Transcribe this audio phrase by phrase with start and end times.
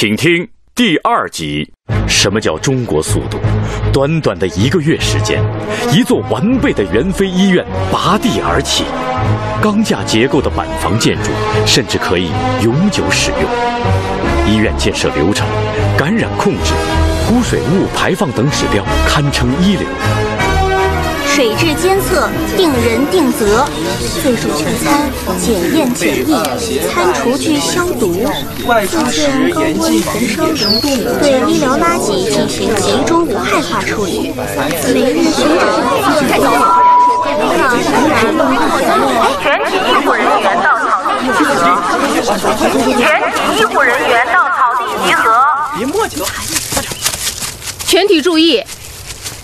[0.00, 1.68] 请听第二集。
[2.06, 3.36] 什么叫中国速度？
[3.92, 5.42] 短短的一个月时间，
[5.92, 8.84] 一座完备的援非医院拔地而起，
[9.60, 11.32] 钢架结构的板房建筑
[11.66, 12.30] 甚至可以
[12.62, 13.50] 永久使用。
[14.46, 15.44] 医院建设流程、
[15.96, 16.72] 感染控制、
[17.32, 19.82] 污水物排放等指标堪称一流。
[21.38, 23.64] 水质监测，定人定责，
[24.20, 26.34] 岁数全餐，检验检疫，
[26.88, 28.12] 餐厨具消毒，
[28.66, 28.66] 附
[29.12, 30.88] 件高温焚烧溶度，
[31.20, 34.34] 对医疗垃圾进行集中无害化处理。
[34.92, 35.62] 每日巡诊，
[36.28, 36.82] 太早了。
[39.40, 41.54] 全体医护人员到草地集合。
[42.58, 45.22] 全体医护人员到草地集合。
[45.76, 46.26] 别磨叽了，
[47.86, 48.60] 全体注意。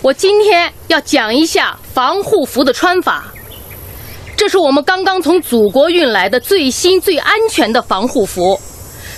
[0.03, 3.33] 我今天要讲一下防护服的穿法。
[4.37, 8.61] 这是我们刚刚从祖国运来的最新最安全的防护服，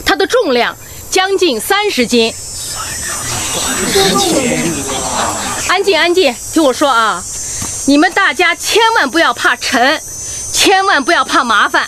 [0.04, 0.76] 它的重量
[1.10, 2.30] 将近三十斤。
[5.70, 7.22] 安静，安静，听我说啊！
[7.88, 9.98] 你们大家千万不要怕沉，
[10.52, 11.86] 千万不要怕麻烦。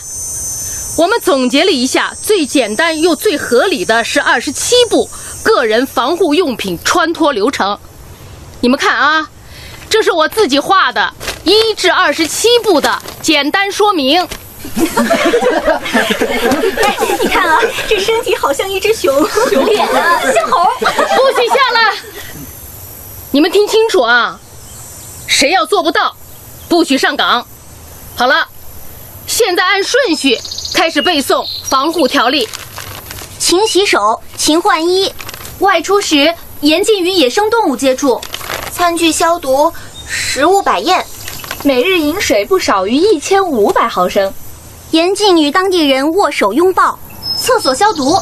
[0.97, 5.07] 我们总结了一下，最简单又最合理的是二十七步
[5.43, 7.77] 个人防护用品穿脱流程。
[8.61, 9.29] 你们看啊，
[9.89, 14.21] 这是我自己画的，一至二十七步的简单说明。
[16.83, 20.63] 哎，你看啊，这身体好像一只熊，熊脸啊像猴。
[20.79, 21.97] 不许下来！
[23.31, 24.39] 你们听清楚啊，
[25.27, 26.15] 谁要做不到，
[26.67, 27.45] 不许上岗。
[28.15, 28.47] 好了，
[29.27, 30.39] 现在按顺序
[30.73, 32.47] 开始背诵防护条例：
[33.39, 35.13] 勤洗手，勤换衣，
[35.59, 38.21] 外出时严禁与野生动物接触。
[38.79, 39.73] 餐具消毒，
[40.07, 41.05] 食物摆宴，
[41.65, 44.31] 每日饮水不少于一千五百毫升，
[44.91, 46.97] 严禁与当地人握手拥抱，
[47.35, 48.17] 厕所消毒。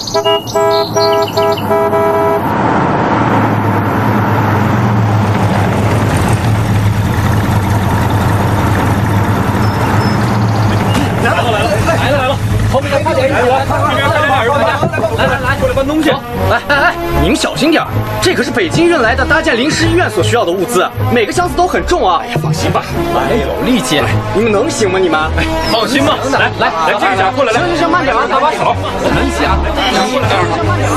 [11.21, 12.35] 来了来了来了来了，
[12.73, 14.76] 后面快点，快点，快点，
[15.17, 16.09] 来来来，过来搬东西。
[16.09, 17.85] 来来来，你们小心点
[18.21, 22.21] 这可是北京运来的搭建临时医院所需要的物资，每个箱子都很重啊！
[22.23, 24.01] 哎呀，放心吧，蛮有力气，
[24.33, 24.99] 你们能行吗？
[24.99, 25.19] 你们？
[25.37, 29.57] 哎，放心吧，来来来，这个过来来，行行行，慢点啊，搭把手，我们一起啊，
[30.11, 30.27] 过来，
[30.65, 30.93] 慢点啊，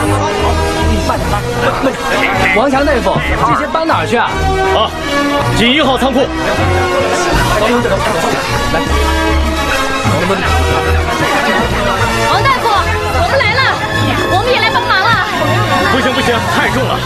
[1.08, 2.56] 慢点，慢点。
[2.56, 4.30] 王强大夫，这些搬哪儿去啊？
[4.76, 4.90] 啊，
[5.56, 6.20] 进一号仓库。
[12.32, 12.68] 王大夫，
[13.22, 13.60] 我们来，了。
[16.20, 16.98] 不行太重了，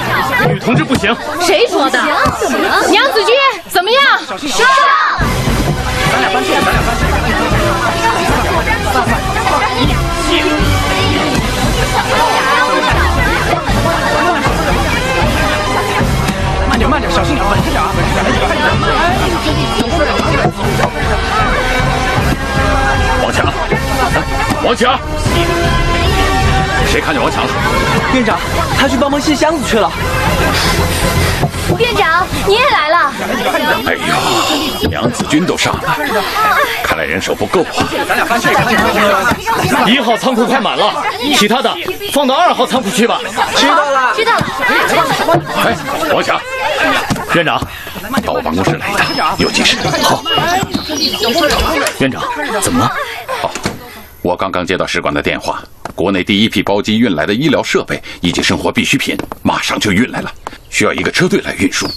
[0.48, 1.16] 女同志不行。
[1.40, 1.96] 谁说的？
[2.40, 2.84] 怎么了？
[2.88, 3.32] 娘子军
[3.68, 4.02] 怎么样？
[4.26, 4.66] 上！
[6.10, 7.14] 咱俩搬这个，咱俩搬这个。
[9.78, 9.92] 一起。
[16.68, 18.42] 慢点慢点，小心点，稳着点啊，稳着点，
[19.96, 20.18] 快点，
[23.22, 23.46] 王强，
[24.64, 24.98] 王强，
[26.94, 27.50] 谁看见王强了？
[28.12, 28.38] 院长，
[28.78, 29.90] 他去帮忙卸箱子去了。
[31.76, 33.12] 院长，你也来了。
[33.84, 34.14] 哎呀，
[34.88, 35.96] 娘子军都上了，
[36.84, 37.82] 看来人手不够啊。
[38.06, 38.48] 咱俩搬去。
[39.92, 41.02] 一号仓库快满了，
[41.34, 41.76] 其他的
[42.12, 43.18] 放到二号仓库去吧。
[43.56, 44.46] 知道了，知道了。
[45.64, 45.76] 哎，
[46.14, 46.40] 王强，
[47.34, 47.60] 院长，
[48.24, 49.78] 到我办公室来一趟，有急事。
[50.00, 50.22] 好。
[51.98, 52.22] 院长，
[52.62, 52.92] 怎么了？
[53.42, 53.50] 好，
[54.22, 55.60] 我刚刚接到使馆的电话，
[55.94, 60.32] 国内第一批包机运来的医疗设备以及生活必需品马上就运来了，
[60.70, 61.88] 需要一个车队来运输。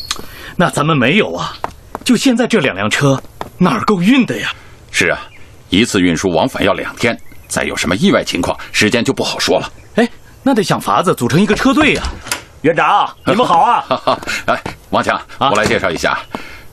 [0.55, 1.53] 那咱们没有啊，
[2.03, 3.21] 就现在这两辆车，
[3.57, 4.51] 哪儿够运的呀？
[4.91, 5.19] 是啊，
[5.69, 9.71] 一次运输往返要两天，再有什么意外情况，时间就不好说了。
[9.95, 10.07] 哎，
[10.43, 12.03] 那得想法子组成一个车队呀。
[12.61, 13.85] 院长， 你们好啊！
[14.45, 16.17] 哎，王强，我来介绍一下，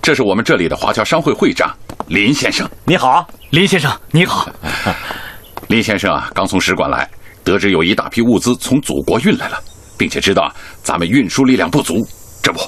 [0.00, 1.74] 这是我们这里的华侨商会会长
[2.06, 2.68] 林先生。
[2.84, 4.48] 你好，林先生，你好。
[5.68, 7.08] 林先生啊，刚从使馆来，
[7.42, 9.58] 得知有一大批物资从祖国运来了，
[9.96, 10.52] 并且知道
[10.82, 12.06] 咱们运输力量不足，
[12.42, 12.60] 这不，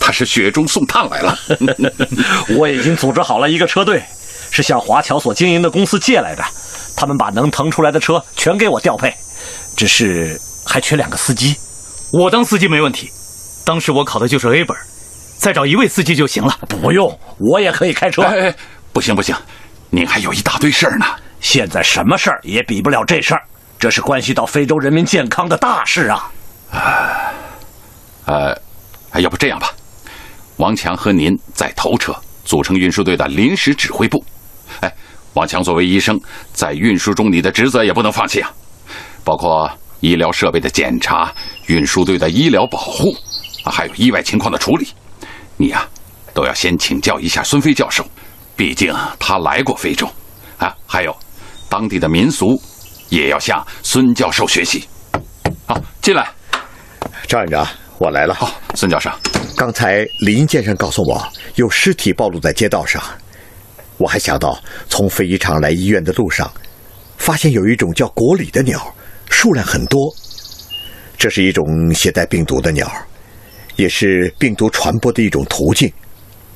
[0.00, 1.38] 他是雪中送炭来了。
[2.56, 4.02] 我已经组织好了一个车队，
[4.50, 6.42] 是向华侨所经营的公司借来的，
[6.96, 9.12] 他们把能腾出来的车全给我调配，
[9.76, 11.54] 只是还缺两个司机。
[12.12, 13.10] 我当司机没问题，
[13.64, 14.74] 当时我考的就是 A 本，
[15.36, 16.58] 再找一位司机就行了。
[16.66, 18.22] 不用，我也可以开车。
[18.22, 18.54] 哎，
[18.92, 19.36] 不行不行，
[19.90, 21.04] 您还有一大堆事儿呢。
[21.40, 23.42] 现在什么事儿也比不了这事儿，
[23.78, 26.32] 这是关系到非洲人民健康的大事啊！
[26.72, 27.32] 啊，
[28.26, 29.72] 呃，要不这样吧，
[30.56, 32.14] 王强和您在头车，
[32.44, 34.22] 组成运输队的临时指挥部。
[34.80, 34.92] 哎，
[35.34, 36.20] 王强作为医生，
[36.52, 38.50] 在运输中你的职责也不能放弃啊，
[39.24, 39.70] 包括
[40.00, 41.32] 医疗设备的检查、
[41.66, 43.14] 运输队的医疗保护，
[43.64, 44.88] 啊，还有意外情况的处理，
[45.56, 45.88] 你呀、
[46.34, 48.04] 都要先请教一下孙飞教授，
[48.56, 50.06] 毕竟他来过非洲，
[50.58, 51.16] 啊，还有
[51.68, 52.60] 当地的民俗，
[53.08, 54.86] 也要向孙教授学习。
[55.66, 56.28] 好，进来。
[57.26, 57.66] 赵院长，
[57.98, 58.34] 我来了。
[58.34, 59.10] 好，孙教授，
[59.56, 61.22] 刚才林先生告诉我
[61.56, 63.02] 有尸体暴露在街道上，
[63.98, 66.50] 我还想到从飞机场来医院的路上，
[67.18, 68.94] 发现有一种叫国礼的鸟，
[69.30, 70.00] 数量很多。
[71.18, 72.90] 这是一种携带病毒的鸟，
[73.76, 75.92] 也是病毒传播的一种途径。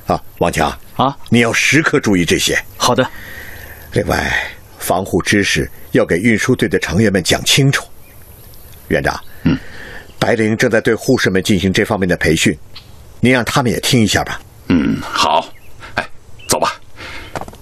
[0.07, 2.57] 啊，王强啊，你要时刻注意这些。
[2.77, 3.07] 好的。
[3.91, 4.33] 另外，
[4.83, 7.87] 防护知识要给运输队的成员们讲清楚。
[8.89, 9.57] 院长，嗯，
[10.19, 12.55] 白灵正在对护士们进行这方面的培训，
[13.21, 14.41] 您让他们也听一下吧。
[14.67, 15.52] 嗯，好。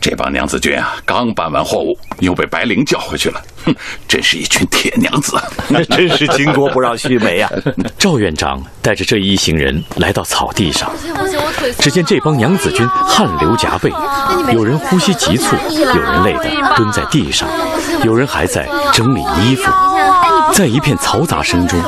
[0.02, 3.40] 这帮娘子军啊，刚搬完货物，又被白灵叫回去了。
[3.64, 3.76] 哼，
[4.08, 5.40] 真是一群铁娘子。
[5.70, 7.50] 那 真是巾帼不让须眉啊！
[8.00, 10.92] 赵院长带着这一行人来到草地上，
[11.78, 13.92] 只见这帮娘子军汗流浃背，
[14.52, 17.48] 有人呼吸急促，有人累得蹲在地上，
[18.04, 19.72] 有人还在整理衣服。
[20.52, 21.80] 在一片嘈杂声中，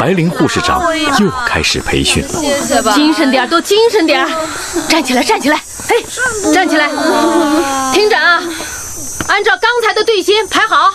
[0.00, 0.80] 白灵护士长
[1.18, 2.92] 又开始培训了。
[2.94, 4.24] 精神点，都精神点，
[4.88, 5.60] 站起来，站起来，
[5.96, 6.90] 哎，站起来，
[7.94, 8.42] 听着啊，
[9.28, 10.90] 按照刚才的队形排好，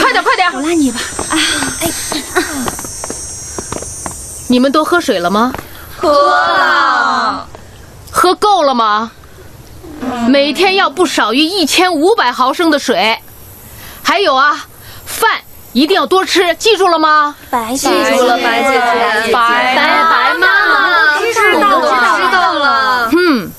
[0.00, 1.00] 快点，快点，我拉你吧。
[1.30, 1.34] 啊，
[1.82, 1.90] 哎，
[4.48, 5.52] 你们都喝水了吗？
[5.96, 7.48] 喝了。
[8.12, 9.10] 喝够了吗？
[10.28, 13.18] 每天要不少于一千五百毫升的水，
[14.04, 14.66] 还有啊，
[15.04, 15.30] 饭
[15.72, 17.34] 一定要多吃，记住了吗？
[17.50, 18.70] 白记住了，白姐
[19.26, 23.10] 姐，白白白妈妈，知道了，知道了。
[23.12, 23.50] 嗯，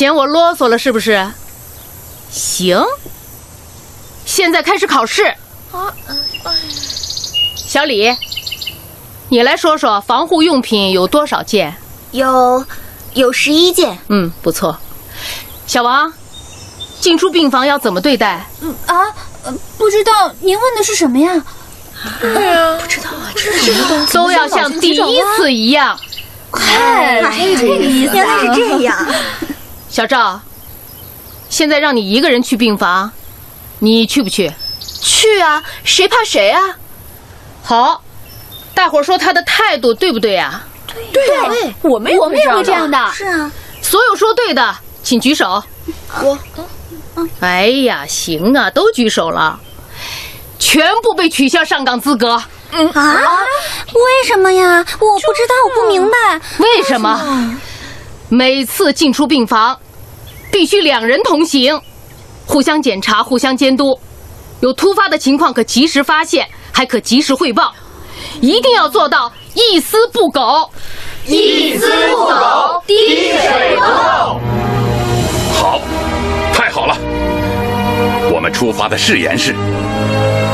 [0.00, 1.30] 嫌我啰嗦了是不是？
[2.30, 2.82] 行，
[4.24, 5.24] 现在开始考试。
[5.72, 5.92] 啊
[7.54, 8.16] 小李，
[9.28, 11.76] 你来说说防护用品有多少件？
[12.12, 12.64] 有
[13.12, 13.98] 有十一件。
[14.08, 14.74] 嗯，不错。
[15.66, 16.10] 小王，
[16.98, 18.46] 进出病房要怎么对待？
[18.62, 18.96] 嗯啊，
[19.44, 21.44] 呃不知道您问的是什么呀？
[22.22, 24.12] 对啊，不知道啊，这是什么东西？
[24.16, 26.00] 都要像第一次一样。
[26.52, 27.20] 嗨，
[27.58, 28.96] 这个意思，原来是这样。
[29.90, 30.40] 小赵，
[31.48, 33.10] 现在让你一个人去病房，
[33.80, 34.52] 你去不去？
[35.02, 36.62] 去啊，谁怕谁啊？
[37.64, 38.00] 好，
[38.72, 40.64] 大伙儿说他的态度对不对啊？
[41.12, 42.96] 对啊，我们我们也会这样的。
[42.96, 43.12] 的。
[43.12, 43.50] 是啊，
[43.82, 45.60] 所有说对的，请举手。
[46.22, 46.38] 我，
[47.40, 49.58] 哎呀，行啊，都举手了，
[50.60, 52.34] 全部被取消上岗资格。
[52.34, 52.44] 啊？
[52.72, 54.86] 为什么呀？
[55.00, 56.40] 我不知道，我不明白。
[56.58, 57.58] 为什么？
[58.32, 59.76] 每次进出病房，
[60.52, 61.80] 必须两人同行，
[62.46, 63.98] 互相检查、互相监督，
[64.60, 67.74] 有突发的情况可及时发现，还可及时汇报，
[68.40, 70.70] 一定要做到一丝不苟。
[71.26, 74.38] 一丝不苟，滴水不漏。
[75.52, 75.80] 好，
[76.54, 76.96] 太好了！
[78.32, 79.52] 我们出发的誓言是：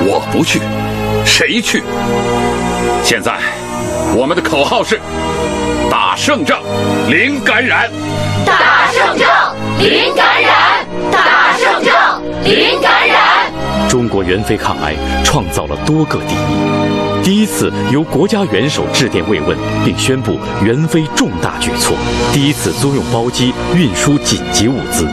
[0.01, 0.61] 我不去，
[1.27, 1.83] 谁去？
[3.05, 3.39] 现在，
[4.17, 4.99] 我们的口号是：
[5.91, 6.61] 打胜仗，
[7.09, 7.91] 零感染。
[8.45, 10.53] 打胜仗，零感染；
[11.11, 13.17] 打胜仗，零感染。
[13.89, 14.95] 中国援非抗癌
[15.25, 21.95] 创造了多个第一，第一次由国家元首致电慰问，并宣布援非重大举措；
[22.33, 25.05] 第一次租用包机运输紧急物资；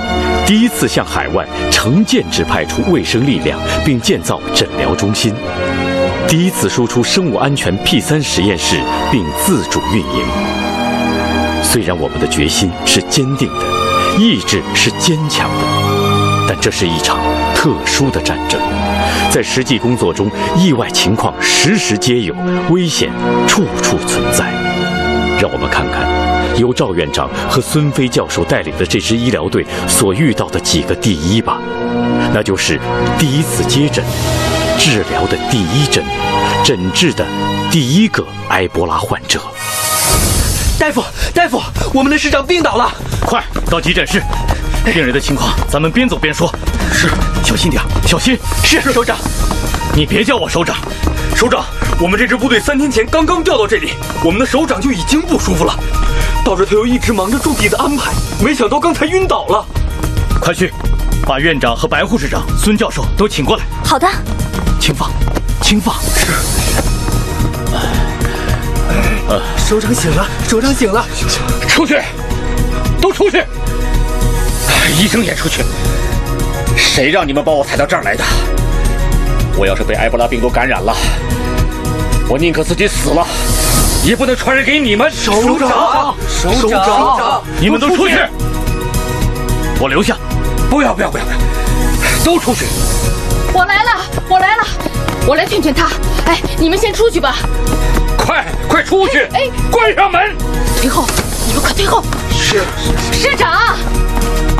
[0.46, 5.34] 第一次向海外成建制派出卫生力量，并建造诊疗中心；
[6.27, 8.77] 第一次输出生物安全 P 三实验室，
[9.12, 10.62] 并自主运营。
[11.74, 13.65] 虽然我们的决心是坚定的，
[14.20, 17.18] 意志是坚强的，但这是一场
[17.56, 18.62] 特殊的战争，
[19.32, 22.36] 在实际工作中，意外情况时时皆有，
[22.70, 23.10] 危险
[23.48, 24.53] 处处存在。
[25.42, 26.08] 让我们看看，
[26.60, 31.58] 由赵院长和孙飞教授带领的这支医疗队所遇到的几个第一吧，
[32.32, 32.80] 那就是
[33.18, 34.06] 第一次接诊、
[34.77, 36.03] 治疗的第一针、
[36.63, 37.25] 诊治的
[37.72, 39.42] 第一个埃博拉患者。
[40.80, 41.03] 大夫，
[41.34, 41.62] 大夫，
[41.94, 42.92] 我们的师长病倒了，
[43.25, 44.22] 快到急诊室！
[44.84, 46.53] 病人的情况，咱们边走边说。
[46.92, 47.10] 是，
[47.44, 48.38] 小心点，小心。
[48.63, 49.15] 是首长，
[49.96, 50.75] 你别叫我首长。
[51.36, 51.63] 首长，
[52.01, 53.94] 我们这支部队三天前刚刚调到这里，
[54.25, 55.74] 我们的首长就已经不舒服了，
[56.44, 58.12] 导致他又一直忙着驻地的安排，
[58.44, 59.65] 没想到刚才晕倒了。
[60.42, 60.74] 快去，
[61.25, 63.63] 把院长和白护士长、孙教授都请过来。
[63.86, 64.08] 好的，
[64.82, 65.10] 轻放，
[65.62, 65.96] 轻放。
[66.18, 66.34] 是。
[69.30, 71.06] 呃，首长醒了，首长醒了，
[71.68, 72.01] 出去，
[73.01, 73.44] 都出去！
[75.00, 75.63] 医生也出去。
[76.75, 78.24] 谁让你们把我抬到这儿来的？
[79.58, 80.96] 我要是被埃博拉病毒感染了，
[82.27, 83.25] 我宁可自己死了，
[84.03, 85.10] 也不能传染给你们。
[85.12, 88.18] 首长，首长，你们都出去！
[89.80, 90.18] 我留下。
[90.70, 92.65] 不要不要不要不要，都出去！
[93.53, 93.89] 我来了，
[94.27, 94.63] 我来了，
[95.27, 95.88] 我来劝劝他。
[96.25, 97.36] 哎，你们先出去吧。
[98.25, 99.27] 快快出去！
[99.34, 100.36] 哎，关上门！
[100.80, 101.06] 退后，
[101.46, 102.03] 你们快退后！
[102.32, 102.63] 是
[103.12, 103.75] 师长，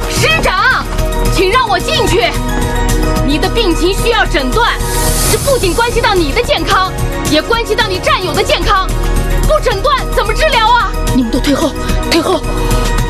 [0.10, 0.86] 师长，
[1.34, 2.29] 请让我进去。
[3.25, 4.74] 你的病情需要诊断，
[5.32, 6.91] 这不仅关系到你的健康，
[7.32, 8.88] 也关系到你战友的健康。
[9.48, 10.91] 不诊断怎么治疗啊？
[11.15, 11.72] 你们都退后，
[12.12, 12.41] 退后！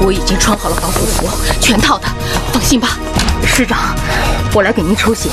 [0.01, 1.29] 我已经穿好了防护服，
[1.59, 2.07] 全套的，
[2.51, 2.99] 放心吧。
[3.45, 3.95] 师长，
[4.53, 5.29] 我来给您抽血。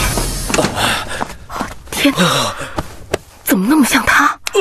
[1.90, 2.54] 天哪，
[3.44, 4.38] 怎么那么像他？
[4.52, 4.60] 是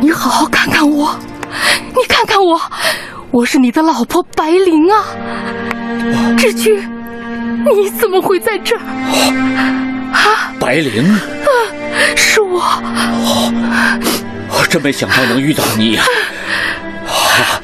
[0.00, 1.18] 你好好看看我，
[1.94, 2.60] 你看看我，
[3.30, 5.04] 我是你的老婆白灵啊，
[6.38, 6.78] 志军，
[7.74, 8.80] 你怎么会在这儿？
[10.12, 11.48] 啊，白灵，啊，
[12.14, 12.62] 是我，
[14.50, 16.02] 我真没想到能遇到你呀！
[17.06, 17.60] 啊，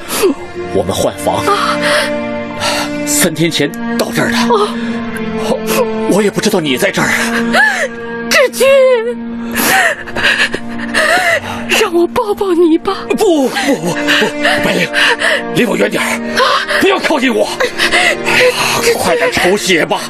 [0.73, 1.43] 我们换房，
[3.05, 4.37] 三天前到这儿的，
[6.11, 7.07] 我也不知道你在这儿。
[8.29, 8.67] 志军，
[11.93, 13.05] 让我抱抱你吧。
[13.09, 13.93] 不不不不，
[14.65, 14.89] 白灵，
[15.53, 16.19] 离我远点儿，
[16.81, 17.47] 不要靠近我。
[18.97, 20.01] 快点抽血吧，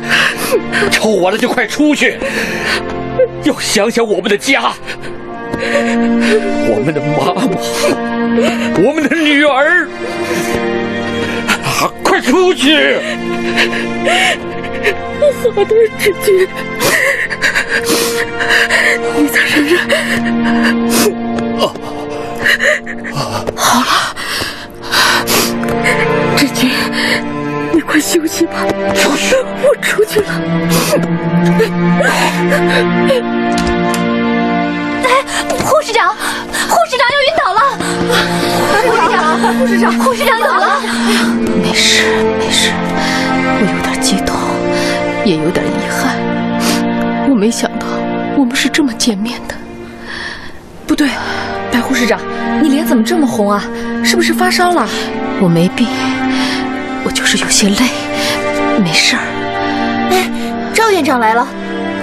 [0.89, 2.17] 抽完了就快出去。
[3.43, 4.71] 要想想我们的家，
[6.69, 7.51] 我们的妈妈，
[8.81, 9.85] 我们的女儿，
[11.51, 12.95] 啊快出去！
[15.53, 16.47] 好的，志军，
[19.17, 19.77] 你再忍忍。
[23.55, 23.87] 好了，
[26.35, 26.71] 志军，
[27.71, 28.53] 你快休息吧。
[28.65, 30.27] 我出去了。
[35.03, 35.07] 哎，
[35.63, 37.59] 护士长，护士长要晕倒了！
[38.83, 40.79] 护士长，护士长，护士长倒了！
[41.61, 42.03] 没事，
[42.39, 42.71] 没事，
[43.45, 44.35] 我有点激动，
[45.25, 46.19] 也有点遗憾。
[47.29, 47.85] 我没想到
[48.37, 49.55] 我们是这么见面的。
[50.85, 51.07] 不对，
[51.73, 52.19] 白护士长，
[52.61, 53.63] 你脸怎么这么红啊？
[54.03, 54.87] 是不是发烧了？
[55.41, 55.87] 我没病，
[57.03, 57.87] 我就是有些累，
[58.79, 59.23] 没事儿。
[60.11, 60.29] 哎，
[60.71, 61.47] 赵院长来了。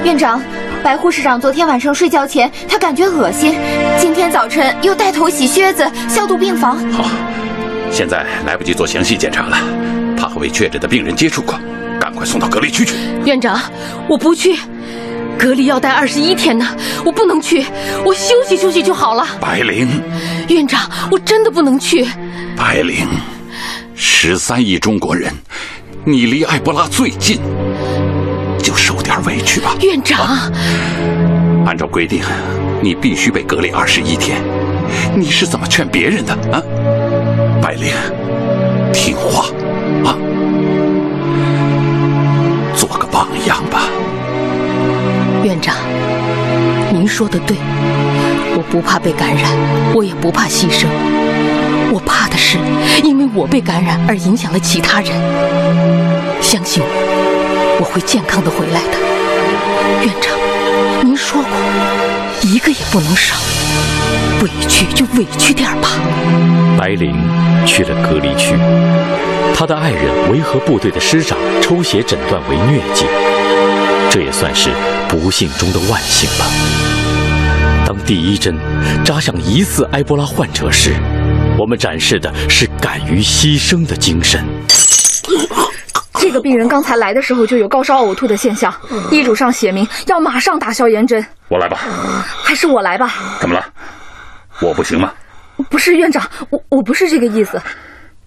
[0.03, 0.43] 院长，
[0.83, 3.55] 白护士长昨天晚上睡觉前，她感觉恶心，
[3.97, 6.77] 今天早晨又带头洗靴子、消毒病房。
[6.91, 7.09] 好，
[7.93, 9.57] 现在来不及做详细检查了，
[10.17, 11.55] 怕和未确诊的病人接触过，
[12.00, 12.97] 赶快送到隔离区去。
[13.25, 13.61] 院长，
[14.09, 14.59] 我不去，
[15.40, 16.66] 隔离要待二十一天呢，
[17.02, 17.64] 我不能去，
[18.04, 19.26] 我休息休息就好了。
[19.40, 19.88] 白灵，
[20.50, 22.06] 院长，我真的不能去。
[22.54, 23.09] 白灵，
[23.94, 25.32] 十三亿中国人，
[26.04, 27.40] 你离埃博拉最近，
[28.62, 29.75] 就受点委屈吧。
[29.80, 30.52] 院长，啊、
[31.64, 32.20] 按照规定，
[32.82, 34.42] 你必须被隔离二十一天。
[35.16, 36.61] 你是怎么劝别人的啊？
[37.62, 37.94] 白灵，
[38.92, 39.47] 听话
[47.21, 47.55] 说的对，
[48.57, 49.53] 我不怕被感染，
[49.95, 50.87] 我也不怕牺牲。
[51.93, 52.57] 我怕的是，
[53.05, 55.12] 因为我被感染而影响了其他人。
[56.41, 58.97] 相信我，我会健康的回来的。
[60.03, 60.35] 院长，
[61.05, 61.50] 您说过，
[62.41, 63.37] 一个也不能少，
[64.43, 65.91] 委屈就委屈点吧。
[66.79, 67.15] 白灵
[67.67, 68.57] 去了隔离区，
[69.55, 73.05] 他的爱人维和部队的师长抽血诊断为疟疾，
[74.09, 74.71] 这也算是
[75.07, 76.47] 不幸中的万幸吧。
[77.90, 78.56] 当第一针
[79.04, 80.94] 扎向疑似埃博拉患者时，
[81.59, 84.47] 我们展示的是敢于牺牲的精神。
[86.20, 88.73] 这个病人刚才来的时候就有高烧、呕吐的现象，
[89.11, 91.20] 医嘱上写明要马上打消炎针。
[91.49, 91.78] 我来吧，
[92.44, 93.12] 还是我来吧？
[93.40, 93.73] 怎么了？
[94.62, 95.12] 我不行吗？
[95.68, 97.61] 不是院长，我我不是这个意思。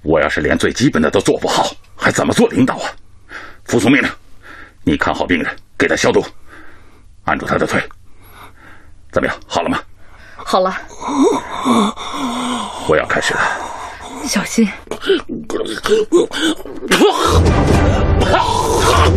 [0.02, 2.92] 我要是连最基本的都做不好，还怎么做领导啊？
[3.64, 4.10] 服从命令，
[4.84, 6.22] 你看好病人，给他消毒，
[7.24, 7.82] 按住他的腿。
[9.14, 9.36] 怎么样？
[9.48, 9.78] 好了吗？
[10.36, 10.76] 好了。
[12.88, 13.40] 我要开始了。
[14.26, 14.68] 小心！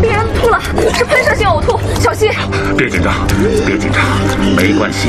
[0.02, 0.60] 病人吐了，
[0.92, 2.30] 是喷射性呕吐，小心！
[2.76, 3.14] 别紧张，
[3.64, 4.02] 别紧张，
[4.54, 5.08] 没关系，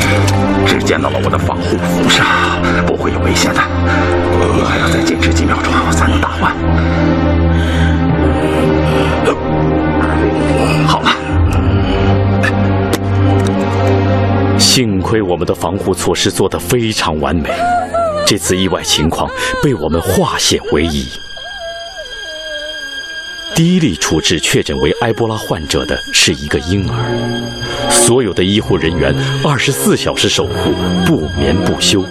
[0.65, 2.25] 只见到了我的防护服上，
[2.85, 3.59] 不会有危险的。
[3.59, 6.55] 我还要再坚持几秒钟才能打完。
[14.77, 17.49] 幸亏我们的防护措施做得非常完美。
[18.27, 19.27] 这次意外情况
[19.63, 21.07] 被我们化险为夷。
[23.55, 29.11] 第一例处置确诊为埃博拉患者的是一个婴儿，所有的医护人员
[29.43, 30.71] 二十四小时守护，
[31.07, 32.05] 不眠不休，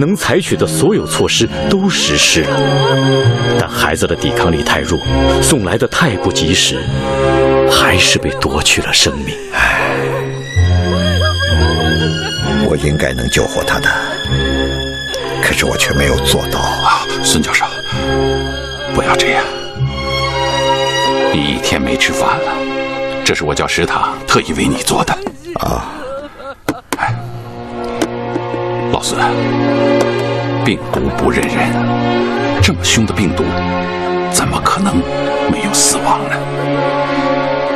[0.00, 4.98] 能采取的所有措施都实施了，但孩子的抵抗力太弱，
[5.40, 6.80] 送来的太不及时，
[7.70, 9.36] 还是被夺去了生命。
[12.82, 13.88] 应该能救活他的，
[15.40, 17.06] 可是我却没有做到啊！
[17.22, 17.64] 孙教授，
[18.92, 19.44] 不要这样。
[21.32, 22.52] 你一天没吃饭了，
[23.24, 25.12] 这是我叫食堂特意为你做的
[25.60, 25.92] 啊。
[26.98, 27.14] 哎，
[28.90, 29.20] 老孙，
[30.64, 31.72] 病毒不认人，
[32.60, 33.44] 这么凶的病毒，
[34.32, 34.96] 怎么可能
[35.52, 36.36] 没有死亡呢？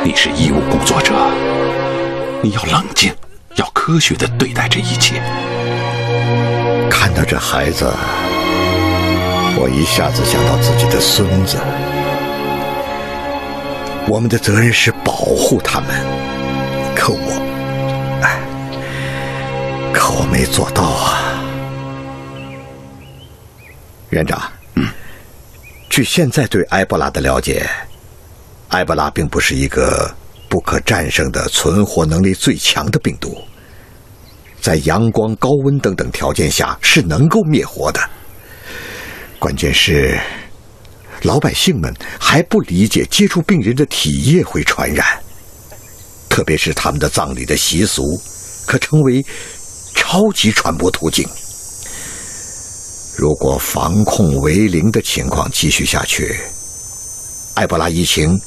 [0.03, 1.13] 你是医务工作者，
[2.41, 3.13] 你要冷静，
[3.57, 5.21] 要科学的对待这一切。
[6.89, 7.85] 看到这孩子，
[9.57, 11.57] 我一下子想到自己的孙子。
[14.07, 15.89] 我们的责任是保护他们，
[16.95, 18.39] 可我，哎，
[19.91, 21.43] 可我没做到啊，
[24.11, 24.41] 院长。
[24.75, 24.87] 嗯，
[25.89, 27.69] 据现在对埃博拉的了解，
[28.69, 30.09] 埃博拉并不是一个
[30.49, 33.37] 不可战胜的、存活能力最强的病毒，
[34.61, 37.99] 在阳光、高温等等条件下是能够灭活的。
[39.39, 40.19] 关键是。
[41.23, 45.03] 老百姓们还不理解接触病人的体液会传染，
[46.29, 48.03] 特别是他们的葬礼的习俗，
[48.67, 49.25] 可称为
[49.95, 51.27] 超级传播途径。
[53.17, 56.39] 如果防控为零的情况继续下去，
[57.55, 58.39] 埃博拉疫情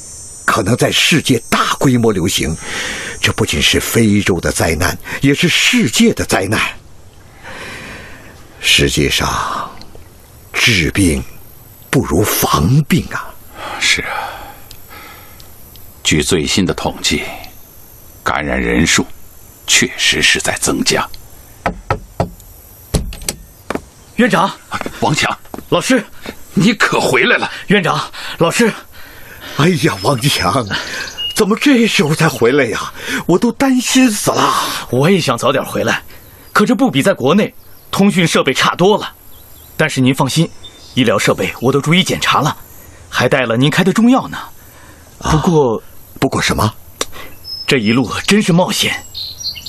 [0.45, 2.55] 可能在世界大规模流行，
[3.21, 6.59] 这不仅是非洲的灾难，也是世界的灾难。
[8.59, 9.69] 实际上，
[10.53, 11.23] 治病。
[11.91, 13.35] 不如防病啊！
[13.77, 14.31] 是啊，
[16.01, 17.21] 据最新的统计，
[18.23, 19.05] 感染人数
[19.67, 21.05] 确实是在增加。
[24.15, 24.49] 院长，
[25.01, 25.37] 王强
[25.67, 26.01] 老师，
[26.53, 27.51] 你可回来了！
[27.67, 28.71] 院长老师，
[29.61, 30.65] 哎呀，王强，
[31.35, 32.91] 怎么这时候才回来呀？
[33.27, 34.51] 我都担心死了。
[34.89, 36.01] 我也想早点回来，
[36.51, 37.53] 可这不比在国内，
[37.91, 39.11] 通讯设备差多了。
[39.77, 40.49] 但是您放心。
[40.95, 42.57] 医疗设备我都逐一检查了，
[43.07, 44.37] 还带了您开的中药呢。
[45.19, 45.83] 不过，
[46.19, 46.73] 不过什么？
[47.67, 49.05] 这一路真是冒险、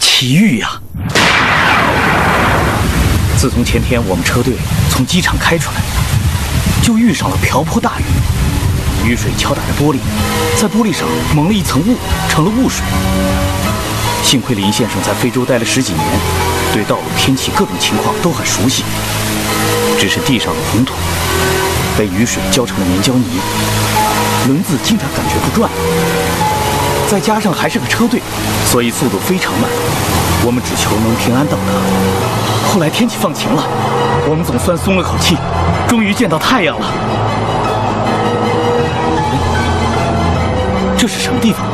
[0.00, 0.81] 奇遇呀！
[3.37, 4.55] 自从前天我们车队
[4.88, 5.83] 从机场开出来，
[6.83, 8.05] 就遇上了瓢泼大雨，
[9.05, 9.99] 雨水敲打着玻璃，
[10.57, 11.97] 在玻璃上蒙了一层雾，
[12.29, 12.85] 成了雾水。
[14.23, 16.05] 幸亏林先生在非洲待了十几年，
[16.73, 18.85] 对道路、天气各种情况都很熟悉。
[19.99, 20.95] 只是地上的红土
[21.99, 23.27] 被雨水浇成了粘胶泥，
[24.47, 25.69] 轮子经常感觉不转，
[27.09, 28.23] 再加上还是个车队，
[28.67, 29.69] 所以速度非常慢。
[30.45, 32.73] 我们只求能平安到达。
[32.73, 33.65] 后来天气放晴了，
[34.29, 35.37] 我们总算松了口气，
[35.88, 36.87] 终于见到太阳了。
[41.03, 41.67] 这是什么地方？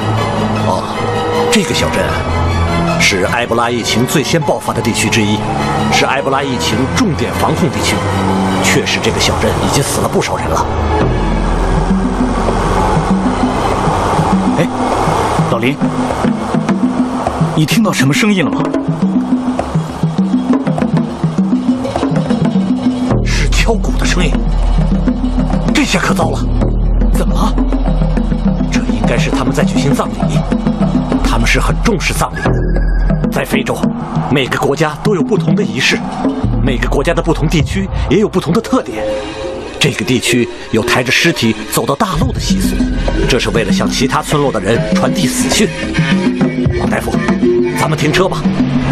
[0.67, 0.83] 哦，
[1.53, 2.03] 这个小镇。
[2.99, 5.39] 是埃博拉疫情最先爆发的地区之一，
[5.93, 7.95] 是埃博拉疫情重点防控地区。
[8.65, 10.67] 确实，这个小镇已经死了不少人了。
[14.57, 14.67] 哎，
[15.51, 15.77] 老林，
[17.55, 18.63] 你听到什么声音了吗？
[23.27, 24.33] 是敲鼓的声音。
[25.75, 26.39] 这下可糟了！
[27.13, 27.53] 怎么了？
[29.09, 30.13] 应该是他们在举行葬礼。
[31.25, 32.41] 他们是很重视葬礼。
[33.33, 33.75] 在非洲，
[34.31, 35.99] 每个国家都有不同的仪式，
[36.63, 39.03] 每个国家的不同地区也有不同的特点。
[39.81, 42.77] 这个地区有抬着尸体走到大路的习俗，
[43.27, 45.67] 这是为了向其他村落的人传递死讯。
[46.79, 47.11] 王大夫，
[47.81, 48.43] 咱们停车吧，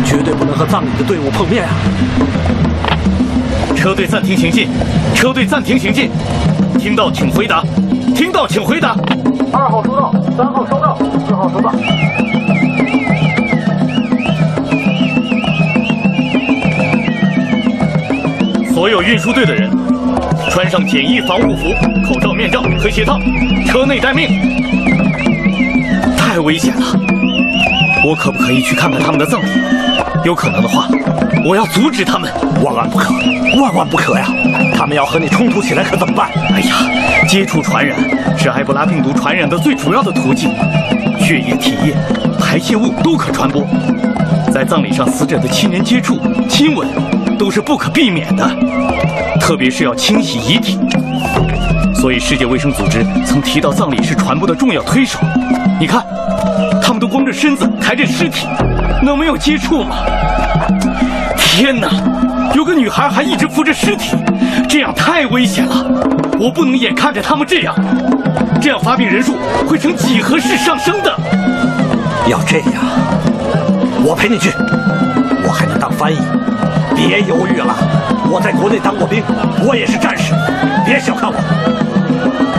[0.03, 1.75] 绝对不能和葬礼的队伍碰面啊！
[3.77, 4.69] 车队暂停行进，
[5.15, 6.11] 车队暂停行进，
[6.79, 7.63] 听到请回答，
[8.17, 8.97] 听到请回答。
[9.53, 11.71] 二号收到，三号收到，四号收到。
[18.73, 19.71] 所有运输队的人，
[20.49, 21.69] 穿上简易防护服、
[22.09, 23.19] 口罩、面罩和鞋套，
[23.67, 24.27] 车内待命。
[26.17, 26.99] 太危险了，
[28.09, 29.49] 我可不可以去看看他们的葬礼？
[30.27, 30.89] 有可能的话，
[31.45, 32.29] 我要阻止他们，
[32.61, 33.15] 万万不可，
[33.63, 34.27] 万万不可呀！
[34.77, 36.29] 他们要和你冲突起来，可怎么办？
[36.53, 36.75] 哎呀，
[37.29, 37.97] 接触传染
[38.37, 40.51] 是埃博拉病毒传染的最主要的途径，
[41.21, 41.95] 血液、体液、
[42.41, 43.65] 排泄物都可传播。
[44.53, 46.89] 在葬礼上，死者的亲人接触、亲吻。
[47.39, 48.51] 都是不可避免的，
[49.39, 50.81] 特别是要清洗遗体。
[51.95, 55.19] 所以世界卫生组织曾提到葬礼是传播的重要推手。
[55.79, 56.03] 你看，
[56.83, 58.47] 他们都光着身子抬着尸体，
[59.03, 59.97] 能没有接触吗？
[61.37, 61.89] 天哪，
[62.55, 64.17] 有个女孩还一直扶着尸体，
[64.69, 65.85] 这样太危险了。
[66.39, 67.75] 我不能眼看着他们这样，
[68.61, 71.15] 这样发病人数会呈几何式上升的。
[72.29, 72.83] 要这样，
[74.05, 74.51] 我陪你去，
[75.47, 76.19] 我还能当翻译。
[76.95, 77.75] 别犹豫了，
[78.31, 79.23] 我在国内当过兵，
[79.67, 80.35] 我也是战士，
[80.85, 81.37] 别小看我。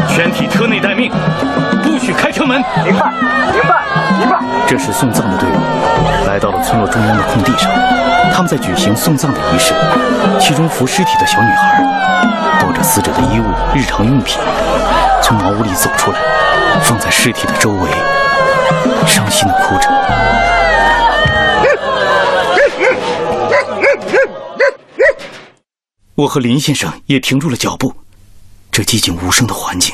[0.09, 1.11] 全体车内待命，
[2.07, 2.63] 不许开车门。
[2.85, 3.11] 明白，
[3.51, 3.83] 明白，
[4.17, 4.39] 明白。
[4.65, 5.55] 这时，送葬的队伍
[6.25, 7.69] 来到了村落中央的空地上，
[8.33, 9.73] 他们在举行送葬的仪式。
[10.39, 11.83] 其中扶尸体的小女孩
[12.61, 14.39] 抱着死者的衣物、日常用品，
[15.21, 16.19] 从茅屋里走出来，
[16.81, 17.89] 放在尸体的周围，
[19.05, 19.89] 伤心的哭着。
[26.15, 27.93] 我和林先生也停住了脚步，
[28.71, 29.93] 这寂静无声的环境，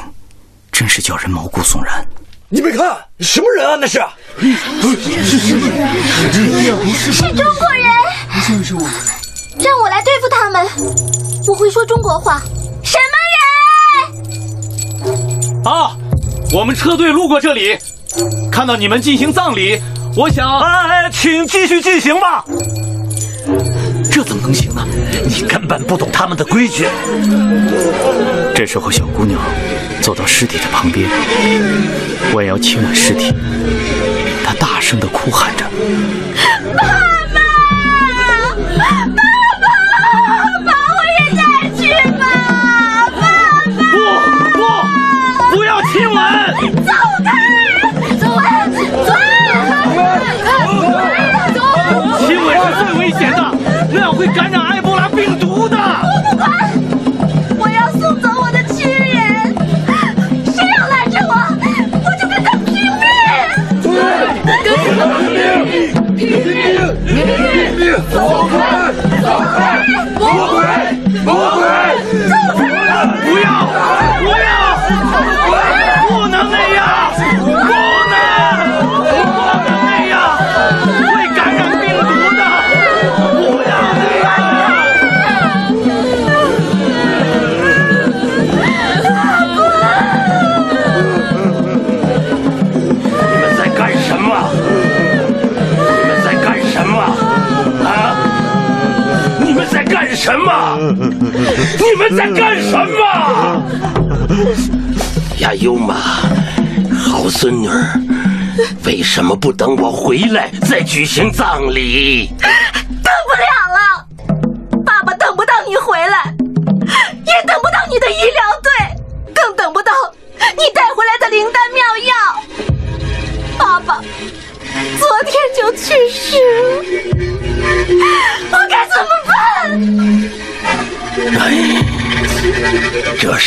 [0.84, 2.06] 真是叫人毛骨悚然。
[2.50, 3.78] 你没看什么人啊？
[3.80, 4.04] 那是，
[4.38, 4.54] 是
[5.24, 5.40] 是
[7.14, 7.90] 是中国人。
[8.42, 8.82] 是是我。
[9.62, 10.68] 让我来对付他们，
[11.48, 12.42] 我会说中国话。
[12.84, 12.98] 什
[15.06, 15.64] 么人？
[15.64, 15.96] 啊，
[16.52, 17.78] 我们车队路过这里，
[18.52, 19.82] 看到你们进行葬礼，
[20.18, 20.60] 我想……
[20.60, 22.44] 哎，请继续进行吧。
[24.24, 24.86] 怎么能行呢？
[25.26, 26.86] 你根本不懂他们的规矩。
[28.56, 29.40] 这时候，小姑娘
[30.02, 31.10] 走到尸体的旁边，
[32.34, 33.34] 弯腰亲吻尸体，
[34.44, 35.66] 她大声的哭喊着
[100.24, 100.78] ：“什么？
[100.80, 103.62] 你们在干什么？
[105.40, 105.96] 亚优玛，
[106.98, 108.00] 好孙女儿，
[108.86, 112.32] 为什么不等我回来再举行葬礼？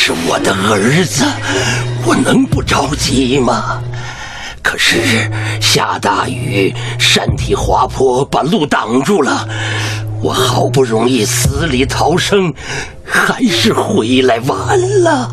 [0.07, 1.25] 是我的儿子，
[2.05, 3.83] 我能不着急吗？
[4.63, 9.45] 可是下大雨，山体滑坡把路挡住了，
[10.21, 12.53] 我好不容易死里逃生，
[13.03, 15.29] 还是回来晚了。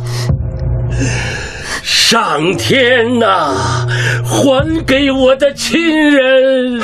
[1.84, 3.86] 上天呐，
[4.24, 6.82] 还给我的亲人，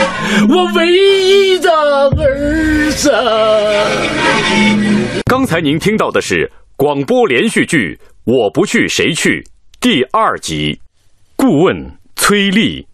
[0.49, 3.13] 我唯一的儿子！
[5.25, 6.49] 刚才您听到的是
[6.81, 9.43] 广播连续剧《我不去谁去》
[9.83, 10.81] 第二集，
[11.37, 12.89] 顾问崔丽，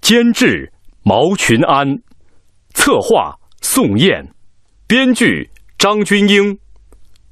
[0.00, 0.72] 监制
[1.04, 1.86] 毛群安，
[2.74, 4.34] 策划宋燕，
[4.88, 5.48] 编剧
[5.78, 6.58] 张君英，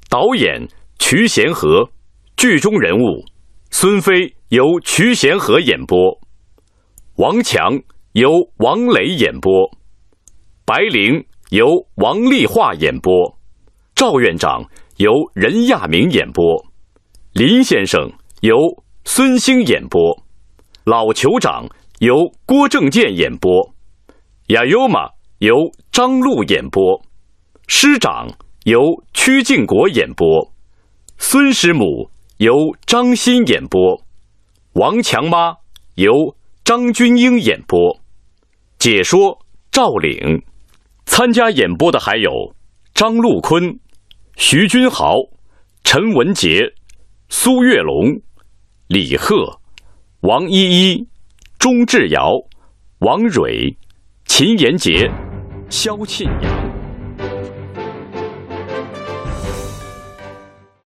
[0.09, 1.89] 导演瞿贤和，
[2.37, 3.25] 剧中人物。
[3.69, 6.21] 孙飞由瞿贤和演播，
[7.17, 7.81] 王强
[8.13, 9.51] 由王磊演播，
[10.63, 13.37] 白灵由王丽化演播。
[13.93, 14.63] 赵院长
[14.97, 16.43] 由任亚明演播，
[17.33, 18.57] 林先生由
[19.05, 20.23] 孙兴演播，
[20.85, 22.15] 老酋长由
[22.47, 23.75] 郭正健演播，
[24.47, 25.07] 亚优玛
[25.37, 25.53] 由
[25.91, 26.81] 张璐演播，
[27.67, 28.27] 师长
[28.63, 28.81] 由
[29.13, 30.51] 曲靖国演播，
[31.19, 32.55] 孙师母由
[32.87, 34.01] 张欣演播，
[34.73, 35.57] 王强妈
[35.93, 37.99] 由张君英演播，
[38.79, 39.37] 解说
[39.71, 40.41] 赵岭。
[41.05, 42.31] 参加演播的还有
[42.95, 43.79] 张禄坤。
[44.39, 45.15] 徐君豪、
[45.83, 46.71] 陈文杰、
[47.27, 48.21] 苏月龙、
[48.87, 49.59] 李贺、
[50.21, 51.07] 王依依、
[51.57, 52.39] 钟志尧、
[52.99, 53.75] 王蕊、
[54.25, 55.11] 秦延杰、
[55.71, 56.56] 肖沁阳。